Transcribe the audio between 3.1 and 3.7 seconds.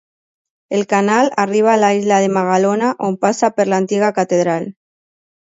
passa per